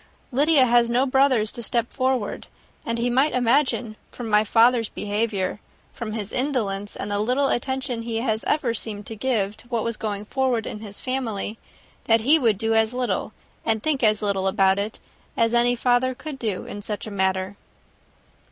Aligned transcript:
Lydia 0.31 0.65
has 0.65 0.89
no 0.89 1.05
brothers 1.05 1.51
to 1.51 1.61
step 1.61 1.93
forward; 1.93 2.47
and 2.87 2.97
he 2.97 3.07
might 3.07 3.33
imagine, 3.33 3.95
from 4.09 4.27
my 4.31 4.43
father's 4.43 4.89
behaviour, 4.89 5.59
from 5.93 6.13
his 6.13 6.31
indolence 6.31 6.95
and 6.95 7.11
the 7.11 7.19
little 7.19 7.49
attention 7.49 8.01
he 8.01 8.15
has 8.17 8.43
ever 8.45 8.73
seemed 8.73 9.05
to 9.05 9.15
give 9.15 9.55
to 9.57 9.67
what 9.67 9.83
was 9.83 9.97
going 9.97 10.25
forward 10.25 10.65
in 10.65 10.79
his 10.79 10.99
family, 10.99 11.59
that 12.05 12.21
he 12.21 12.39
would 12.39 12.57
do 12.57 12.73
as 12.73 12.95
little 12.95 13.31
and 13.63 13.83
think 13.83 14.01
as 14.01 14.23
little 14.23 14.47
about 14.47 14.79
it, 14.79 14.97
as 15.37 15.53
any 15.53 15.75
father 15.75 16.15
could 16.15 16.39
do, 16.39 16.65
in 16.65 16.81
such 16.81 17.05
a 17.05 17.11
matter." 17.11 17.55